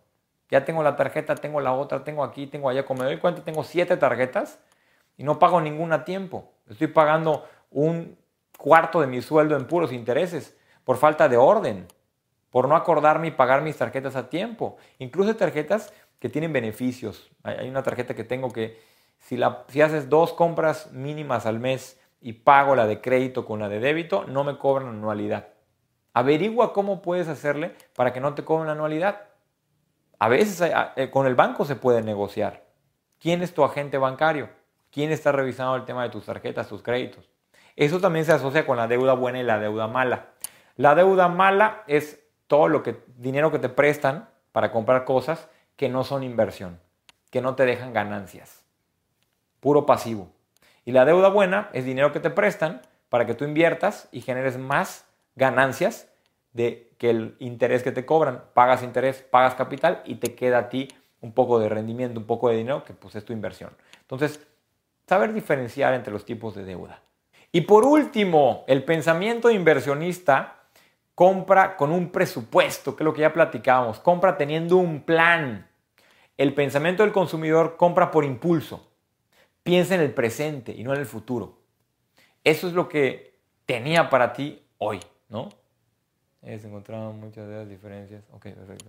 Ya 0.50 0.66
tengo 0.66 0.82
la 0.82 0.96
tarjeta, 0.96 1.36
tengo 1.36 1.62
la 1.62 1.72
otra, 1.72 2.04
tengo 2.04 2.24
aquí, 2.24 2.48
tengo 2.48 2.68
allá. 2.68 2.84
Como 2.84 3.04
me 3.04 3.06
doy 3.06 3.20
cuenta, 3.20 3.44
tengo 3.44 3.64
siete 3.64 3.96
tarjetas 3.96 4.58
y 5.18 5.24
no 5.24 5.38
pago 5.38 5.62
ninguna 5.62 5.98
a 5.98 6.04
tiempo. 6.04 6.52
Estoy 6.68 6.88
pagando 6.88 7.48
un 7.70 8.18
cuarto 8.58 9.02
de 9.02 9.06
mi 9.06 9.22
sueldo 9.22 9.56
en 9.56 9.68
puros 9.68 9.92
intereses 9.92 10.58
por 10.84 10.98
falta 10.98 11.30
de 11.30 11.38
orden, 11.38 11.86
por 12.50 12.68
no 12.68 12.76
acordarme 12.76 13.28
y 13.28 13.32
pagar 13.32 13.62
mis 13.62 13.78
tarjetas 13.78 14.16
a 14.16 14.30
tiempo. 14.30 14.78
Incluso 14.98 15.36
tarjetas 15.36 15.94
que 16.18 16.28
tienen 16.28 16.52
beneficios. 16.52 17.30
Hay 17.44 17.70
una 17.70 17.84
tarjeta 17.84 18.16
que 18.16 18.24
tengo 18.24 18.50
que 18.50 18.82
si 19.20 19.40
haces 19.84 20.10
dos 20.10 20.34
compras 20.34 20.92
mínimas 20.92 21.46
al 21.46 21.60
mes 21.60 22.00
y 22.25 22.34
pago 22.34 22.75
la 22.75 22.88
de 22.88 23.01
crédito 23.01 23.46
con 23.46 23.60
la 23.60 23.70
de 23.70 23.79
débito, 23.79 24.25
no 24.25 24.44
me 24.44 24.58
cobran 24.58 24.88
anualidad. 24.88 25.50
Averigua 26.12 26.74
cómo 26.74 27.03
puedes 27.03 27.27
hacerle 27.27 27.75
para 27.96 28.13
que 28.13 28.20
no 28.20 28.34
te 28.34 28.44
cobren 28.44 28.67
anualidad. 28.67 29.27
A 30.17 30.27
veces 30.27 30.72
eh, 30.96 31.12
con 31.12 31.27
el 31.27 31.36
banco 31.36 31.65
se 31.65 31.75
puede 31.75 32.01
negociar. 32.01 32.65
¿Quién 33.20 33.44
es 33.44 33.53
tu 33.53 33.63
agente 33.63 34.00
bancario? 34.00 34.50
¿Quién 34.89 35.12
está 35.12 35.34
revisando 35.34 35.75
el 35.75 35.86
tema 35.86 36.01
de 36.01 36.10
tus 36.10 36.25
tarjetas, 36.25 36.67
tus 36.67 36.82
créditos? 36.82 37.29
Eso 37.75 38.00
también 38.00 38.25
se 38.25 38.32
asocia 38.32 38.65
con 38.65 38.77
la 38.77 38.88
deuda 38.88 39.13
buena 39.13 39.39
y 39.39 39.44
la 39.44 39.60
deuda 39.60 39.88
mala. 39.88 40.29
La 40.77 40.96
deuda 40.96 41.27
mala 41.27 41.84
es 41.86 42.25
todo 42.48 42.70
lo 42.70 42.82
que 42.82 43.03
dinero 43.17 43.51
que 43.51 43.60
te 43.60 43.70
prestan 43.70 44.27
para 44.51 44.72
comprar 44.72 45.05
cosas 45.05 45.48
que 45.75 45.89
no 45.89 46.03
son 46.03 46.24
inversión, 46.24 46.79
que 47.29 47.41
no 47.41 47.53
te 47.53 47.67
dejan 47.67 47.94
ganancias. 47.94 48.65
Puro 49.60 49.86
pasivo. 49.86 50.35
Y 50.86 50.92
la 50.92 51.04
deuda 51.04 51.30
buena 51.30 51.70
es 51.74 51.84
dinero 51.84 52.12
que 52.12 52.20
te 52.20 52.30
prestan 52.30 52.82
para 53.10 53.25
que 53.25 53.34
tú 53.34 53.44
inviertas 53.44 54.08
y 54.12 54.22
generes 54.22 54.58
más 54.58 55.06
ganancias 55.36 56.08
de 56.54 56.92
que 56.98 57.10
el 57.10 57.36
interés 57.39 57.84
que 57.84 57.92
te 57.92 58.06
cobran, 58.06 58.44
pagas 58.54 58.84
interés, 58.84 59.22
pagas 59.30 59.56
capital 59.56 60.01
y 60.06 60.15
te 60.15 60.36
queda 60.36 60.60
a 60.60 60.70
ti 60.70 60.88
un 61.22 61.34
poco 61.34 61.60
de 61.60 61.70
rendimiento, 61.70 62.20
un 62.20 62.27
poco 62.27 62.50
de 62.50 62.58
dinero 62.58 62.84
que 62.84 62.94
pues 62.94 63.15
es 63.15 63.25
tu 63.25 63.34
inversión. 63.34 63.72
Entonces, 64.01 64.39
saber 65.08 65.34
diferenciar 65.34 65.94
entre 65.94 66.13
los 66.13 66.24
tipos 66.24 66.56
de 66.56 66.63
deuda. 66.63 67.01
Y 67.51 67.62
por 67.62 67.86
último, 67.86 68.63
el 68.68 68.84
pensamiento 68.84 69.50
inversionista 69.50 70.65
compra 71.15 71.77
con 71.77 71.92
un 71.92 72.10
presupuesto, 72.10 72.96
que 72.96 73.04
es 73.04 73.06
lo 73.06 73.13
que 73.13 73.22
ya 73.22 73.34
platicábamos, 73.34 74.00
compra 74.00 74.38
teniendo 74.38 74.77
un 74.77 75.01
plan. 75.01 75.68
El 76.38 76.54
pensamiento 76.54 77.04
del 77.04 77.13
consumidor 77.13 77.77
compra 77.77 78.12
por 78.12 78.25
impulso, 78.25 78.92
piensa 79.66 79.96
en 79.96 80.02
el 80.02 80.14
presente 80.14 80.72
y 80.72 80.84
no 80.84 80.94
en 80.94 81.00
el 81.00 81.08
futuro. 81.08 81.58
Eso 82.44 82.68
es 82.68 82.74
lo 82.74 82.88
que 82.88 83.40
tenía 83.66 84.12
para 84.12 84.32
ti 84.32 84.64
hoy, 84.78 85.00
¿no? 85.28 85.50
Eh, 86.44 86.60
se 86.60 86.68
encontraron 86.68 87.20
muchas 87.20 87.48
de 87.48 87.56
las 87.56 87.68
diferencias. 87.68 88.24
Ok, 88.32 88.44
perfecto. 88.44 88.86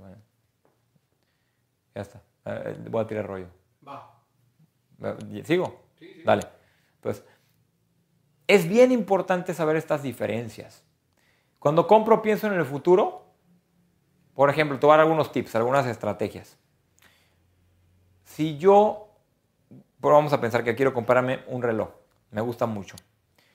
Ya 1.95 2.03
está. 2.03 2.21
Eh, 2.45 2.77
voy 2.91 3.03
a 3.03 3.07
tirar 3.07 3.27
rollo. 3.27 3.47
Va. 3.89 4.23
¿Sigo? 5.45 5.83
Sí, 5.99 6.13
sí. 6.13 6.23
Dale. 6.23 6.43
Entonces, 6.97 7.25
es 8.47 8.69
bien 8.69 8.93
importante 8.93 9.55
saber 9.55 9.77
estas 9.77 10.03
diferencias. 10.03 10.85
Cuando 11.59 11.87
compro, 11.87 12.21
pienso 12.21 12.49
en 12.49 12.53
el 12.53 12.67
futuro. 12.67 13.25
Por 14.35 14.51
ejemplo, 14.51 14.79
te 14.79 14.85
voy 14.85 14.93
a 14.93 14.99
dar 14.99 15.07
algunos 15.07 15.33
tips, 15.33 15.55
algunas 15.55 15.87
estrategias. 15.87 16.59
Si 18.25 18.59
yo, 18.59 19.06
vamos 20.15 20.33
a 20.33 20.41
pensar 20.41 20.63
que 20.63 20.77
quiero 20.77 20.95
comprarme 20.95 21.41
un 21.49 21.63
reloj, 21.63 21.91
me 22.31 22.41
gusta 22.41 22.67
mucho. 22.67 22.97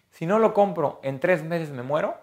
Si 0.10 0.26
no 0.26 0.40
lo 0.40 0.54
compro, 0.54 1.00
en 1.04 1.20
tres 1.20 1.44
meses 1.44 1.70
me 1.70 1.84
muero 1.84 2.16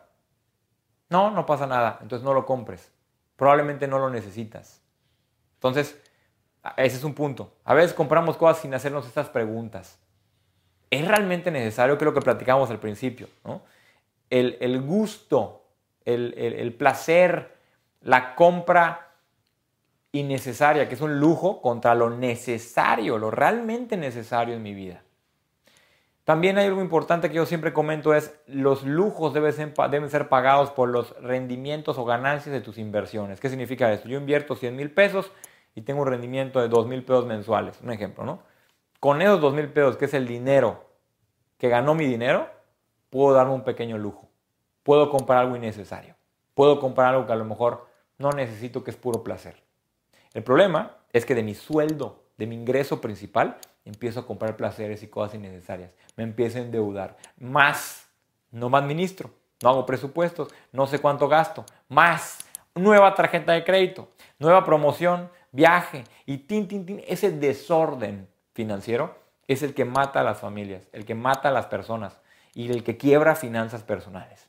no, 1.10 1.30
no 1.30 1.46
pasa 1.46 1.66
nada, 1.66 1.98
entonces 2.02 2.24
no 2.24 2.34
lo 2.34 2.44
compres. 2.44 2.92
Probablemente 3.36 3.86
no 3.86 3.98
lo 3.98 4.10
necesitas. 4.10 4.82
Entonces, 5.54 5.98
ese 6.76 6.96
es 6.96 7.04
un 7.04 7.14
punto. 7.14 7.52
A 7.64 7.74
veces 7.74 7.94
compramos 7.94 8.36
cosas 8.36 8.60
sin 8.60 8.74
hacernos 8.74 9.06
estas 9.06 9.28
preguntas. 9.30 9.98
¿Es 10.90 11.06
realmente 11.06 11.50
necesario? 11.50 11.96
Que 11.96 12.04
lo 12.04 12.14
que 12.14 12.20
platicamos 12.20 12.70
al 12.70 12.78
principio. 12.78 13.28
El, 14.28 14.82
gusto, 14.82 15.64
el, 16.04 16.34
el 16.36 16.74
placer, 16.74 17.56
la 18.02 18.34
compra 18.34 19.07
innecesaria, 20.12 20.88
que 20.88 20.94
es 20.94 21.00
un 21.00 21.20
lujo, 21.20 21.60
contra 21.60 21.94
lo 21.94 22.10
necesario, 22.10 23.18
lo 23.18 23.30
realmente 23.30 23.96
necesario 23.96 24.54
en 24.54 24.62
mi 24.62 24.74
vida. 24.74 25.02
También 26.28 26.58
hay 26.58 26.66
algo 26.66 26.82
importante 26.82 27.30
que 27.30 27.36
yo 27.36 27.46
siempre 27.46 27.72
comento 27.72 28.12
es 28.12 28.38
los 28.46 28.84
lujos 28.84 29.32
deben 29.32 30.10
ser, 30.10 30.28
pagados 30.28 30.70
por 30.70 30.90
los 30.90 31.18
rendimientos 31.22 31.96
o 31.96 32.04
ganancias 32.04 32.52
de 32.52 32.60
tus 32.60 32.76
inversiones. 32.76 33.40
¿Qué 33.40 33.48
significa 33.48 33.90
esto? 33.92 34.10
Yo 34.10 34.18
invierto 34.18 34.54
100 34.54 34.76
mil 34.76 34.90
pesos 34.90 35.32
y 35.74 35.80
tengo 35.80 36.02
un 36.02 36.08
rendimiento 36.08 36.60
de 36.60 36.68
2 36.68 36.86
mil 36.86 37.02
pesos 37.02 37.24
mensuales, 37.24 37.80
un 37.80 37.92
ejemplo, 37.92 38.24
¿no? 38.24 38.42
Con 39.00 39.22
esos 39.22 39.40
2 39.40 39.54
mil 39.54 39.68
pesos, 39.68 39.96
que 39.96 40.04
es 40.04 40.12
el 40.12 40.28
dinero 40.28 40.90
que 41.56 41.70
ganó 41.70 41.94
mi 41.94 42.04
dinero, 42.04 42.50
puedo 43.08 43.34
darme 43.34 43.54
un 43.54 43.64
pequeño 43.64 43.96
lujo. 43.96 44.28
Puedo 44.82 45.10
comprar 45.10 45.38
algo 45.38 45.56
innecesario. 45.56 46.14
puedo 46.52 46.78
comprar 46.78 47.14
algo 47.14 47.26
que 47.26 47.32
a 47.32 47.36
lo 47.36 47.44
mejor 47.44 47.86
no 48.18 48.32
necesito, 48.32 48.84
que 48.84 48.90
es 48.90 48.96
puro 48.96 49.22
placer. 49.22 49.67
El 50.38 50.44
problema 50.44 50.92
es 51.12 51.26
que 51.26 51.34
de 51.34 51.42
mi 51.42 51.56
sueldo, 51.56 52.22
de 52.36 52.46
mi 52.46 52.54
ingreso 52.54 53.00
principal, 53.00 53.58
empiezo 53.84 54.20
a 54.20 54.26
comprar 54.28 54.56
placeres 54.56 55.02
y 55.02 55.08
cosas 55.08 55.34
innecesarias. 55.34 55.90
Me 56.14 56.22
empiezo 56.22 56.58
a 56.58 56.60
endeudar. 56.60 57.16
Más, 57.40 58.08
no 58.52 58.70
me 58.70 58.78
administro, 58.78 59.32
no 59.60 59.70
hago 59.70 59.84
presupuestos, 59.84 60.54
no 60.70 60.86
sé 60.86 61.00
cuánto 61.00 61.26
gasto. 61.26 61.64
Más, 61.88 62.38
nueva 62.76 63.16
tarjeta 63.16 63.50
de 63.50 63.64
crédito, 63.64 64.10
nueva 64.38 64.64
promoción, 64.64 65.28
viaje 65.50 66.04
y 66.24 66.38
tin, 66.38 66.68
tin, 66.68 66.86
tin. 66.86 67.02
Ese 67.08 67.32
desorden 67.32 68.28
financiero 68.52 69.16
es 69.48 69.64
el 69.64 69.74
que 69.74 69.84
mata 69.84 70.20
a 70.20 70.22
las 70.22 70.38
familias, 70.38 70.86
el 70.92 71.04
que 71.04 71.16
mata 71.16 71.48
a 71.48 71.52
las 71.52 71.66
personas 71.66 72.16
y 72.54 72.70
el 72.70 72.84
que 72.84 72.96
quiebra 72.96 73.34
finanzas 73.34 73.82
personales. 73.82 74.48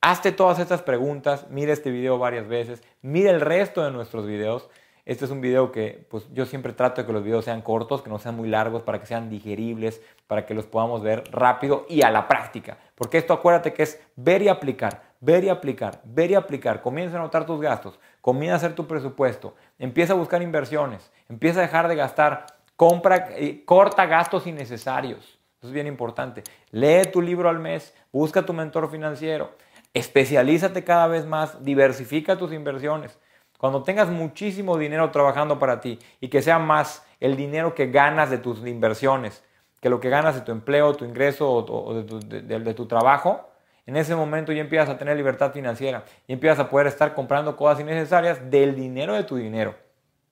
Hazte 0.00 0.30
todas 0.30 0.60
estas 0.60 0.82
preguntas, 0.82 1.48
mira 1.50 1.72
este 1.72 1.90
video 1.90 2.16
varias 2.16 2.46
veces, 2.46 2.84
mira 3.02 3.32
el 3.32 3.40
resto 3.40 3.82
de 3.82 3.90
nuestros 3.90 4.24
videos 4.24 4.70
este 5.06 5.24
es 5.24 5.30
un 5.30 5.40
video 5.40 5.70
que 5.70 6.04
pues, 6.10 6.26
yo 6.32 6.46
siempre 6.46 6.72
trato 6.72 7.00
de 7.00 7.06
que 7.06 7.12
los 7.12 7.22
videos 7.22 7.44
sean 7.44 7.62
cortos, 7.62 8.02
que 8.02 8.10
no 8.10 8.18
sean 8.18 8.36
muy 8.36 8.48
largos, 8.48 8.82
para 8.82 8.98
que 8.98 9.06
sean 9.06 9.30
digeribles, 9.30 10.02
para 10.26 10.44
que 10.44 10.52
los 10.52 10.66
podamos 10.66 11.00
ver 11.00 11.22
rápido 11.30 11.86
y 11.88 12.02
a 12.02 12.10
la 12.10 12.26
práctica. 12.26 12.76
Porque 12.96 13.16
esto 13.16 13.32
acuérdate 13.32 13.72
que 13.72 13.84
es 13.84 14.00
ver 14.16 14.42
y 14.42 14.48
aplicar, 14.48 15.02
ver 15.20 15.44
y 15.44 15.48
aplicar, 15.48 16.00
ver 16.02 16.32
y 16.32 16.34
aplicar. 16.34 16.82
Comienza 16.82 17.16
a 17.16 17.20
anotar 17.20 17.46
tus 17.46 17.60
gastos, 17.60 18.00
comienza 18.20 18.54
a 18.54 18.56
hacer 18.56 18.74
tu 18.74 18.88
presupuesto, 18.88 19.54
empieza 19.78 20.12
a 20.12 20.16
buscar 20.16 20.42
inversiones, 20.42 21.12
empieza 21.28 21.60
a 21.60 21.62
dejar 21.62 21.86
de 21.86 21.94
gastar, 21.94 22.46
compra, 22.74 23.28
eh, 23.36 23.64
corta 23.64 24.06
gastos 24.06 24.48
innecesarios. 24.48 25.38
Eso 25.58 25.68
es 25.68 25.72
bien 25.72 25.86
importante. 25.86 26.42
Lee 26.72 27.04
tu 27.12 27.22
libro 27.22 27.48
al 27.48 27.60
mes, 27.60 27.94
busca 28.10 28.44
tu 28.44 28.52
mentor 28.52 28.90
financiero, 28.90 29.52
especialízate 29.94 30.82
cada 30.82 31.06
vez 31.06 31.26
más, 31.26 31.64
diversifica 31.64 32.36
tus 32.36 32.52
inversiones. 32.52 33.16
Cuando 33.58 33.82
tengas 33.82 34.08
muchísimo 34.08 34.76
dinero 34.76 35.10
trabajando 35.10 35.58
para 35.58 35.80
ti 35.80 35.98
y 36.20 36.28
que 36.28 36.42
sea 36.42 36.58
más 36.58 37.04
el 37.20 37.36
dinero 37.36 37.74
que 37.74 37.90
ganas 37.90 38.30
de 38.30 38.38
tus 38.38 38.66
inversiones 38.66 39.42
que 39.80 39.90
lo 39.90 40.00
que 40.00 40.08
ganas 40.08 40.34
de 40.34 40.40
tu 40.40 40.52
empleo, 40.52 40.94
tu 40.94 41.04
ingreso 41.04 41.48
o, 41.48 41.94
de, 41.94 42.74
tu, 42.74 42.86
trabajo, 42.86 43.48
en 43.86 43.96
ese 43.96 44.16
momento 44.16 44.52
ya 44.52 44.60
empiezas 44.60 44.88
a 44.88 44.98
tener 44.98 45.16
libertad 45.16 45.52
financiera 45.52 46.04
y 46.26 46.32
empiezas 46.32 46.58
a 46.58 46.68
poder 46.68 46.88
estar 46.88 47.14
comprando 47.14 47.56
cosas 47.56 47.80
innecesarias 47.80 48.50
del 48.50 48.74
dinero 48.74 49.14
de 49.14 49.24
tu 49.24 49.36
dinero. 49.36 49.74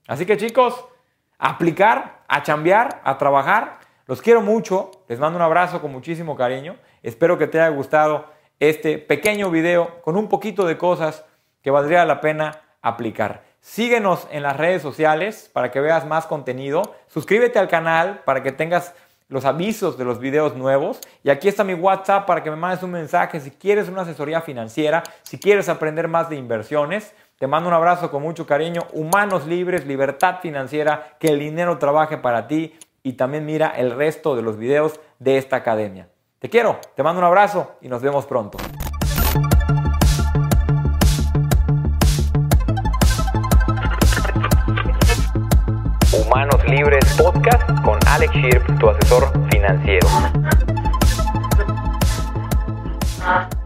Así 0.09 0.26
que 0.26 0.37
chicos, 0.37 0.85
aplicar, 1.38 2.25
a 2.26 2.43
chambear, 2.43 3.00
a 3.04 3.16
trabajar. 3.16 3.78
Los 4.07 4.21
quiero 4.21 4.40
mucho, 4.40 4.90
les 5.09 5.19
mando 5.19 5.37
un 5.37 5.43
abrazo 5.43 5.81
con 5.81 5.93
muchísimo 5.93 6.37
cariño. 6.37 6.76
Espero 7.02 7.38
que 7.38 7.47
te 7.47 7.61
haya 7.61 7.75
gustado 7.75 8.26
este 8.59 8.99
pequeño 8.99 9.50
video 9.50 10.02
con 10.02 10.16
un 10.16 10.28
poquito 10.28 10.66
de 10.66 10.76
cosas 10.76 11.25
que 11.62 11.71
valdría 11.71 12.04
la 12.04 12.21
pena 12.21 12.61
aplicar. 12.85 13.43
Síguenos 13.61 14.29
en 14.31 14.43
las 14.43 14.57
redes 14.57 14.83
sociales 14.83 15.50
para 15.53 15.71
que 15.71 15.81
veas 15.81 16.07
más 16.07 16.26
contenido. 16.26 16.83
Suscríbete 17.09 17.59
al 17.59 17.67
canal 17.67 18.21
para 18.25 18.43
que 18.43 18.53
tengas 18.53 18.95
los 19.29 19.47
avisos 19.47 19.97
de 19.97 20.05
los 20.05 20.19
videos 20.21 20.55
nuevos. 20.55 21.00
Y 21.23 21.31
aquí 21.31 21.49
está 21.49 21.64
mi 21.64 21.73
WhatsApp 21.73 22.26
para 22.26 22.43
que 22.43 22.50
me 22.50 22.57
mandes 22.57 22.83
un 22.83 22.91
mensaje 22.91 23.41
si 23.41 23.50
quieres 23.50 23.88
una 23.88 24.03
asesoría 24.03 24.43
financiera, 24.43 25.03
si 25.23 25.41
quieres 25.41 25.71
aprender 25.71 26.09
más 26.09 26.29
de 26.29 26.37
inversiones. 26.37 27.14
Te 27.38 27.47
mando 27.47 27.69
un 27.69 27.75
abrazo 27.75 28.11
con 28.11 28.23
mucho 28.23 28.47
cariño. 28.47 28.83
Humanos 28.93 29.47
libres, 29.47 29.87
libertad 29.87 30.41
financiera, 30.41 31.17
que 31.19 31.29
el 31.29 31.38
dinero 31.38 31.79
trabaje 31.79 32.19
para 32.19 32.47
ti. 32.47 32.79
Y 33.03 33.14
también 33.14 33.47
mira 33.47 33.69
el 33.69 33.93
resto 33.93 34.37
de 34.37 34.43
los 34.43 34.59
videos 34.59 35.00
de 35.19 35.38
esta 35.38 35.57
academia. 35.57 36.09
Te 36.38 36.50
quiero, 36.50 36.79
te 36.95 37.03
mando 37.03 37.21
un 37.21 37.26
abrazo 37.26 37.77
y 37.81 37.88
nos 37.88 38.03
vemos 38.03 38.27
pronto. 38.27 38.59
Alex 48.14 48.33
Shirp, 48.33 48.79
tu 48.79 48.88
asesor 48.88 49.29
financiero. 49.50 50.07